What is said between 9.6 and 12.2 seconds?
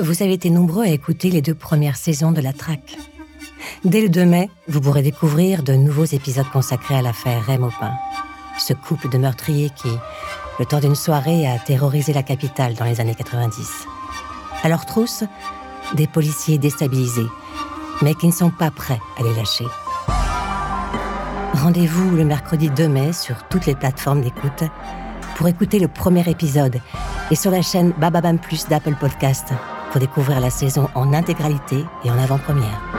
qui, le temps d'une soirée, a terrorisé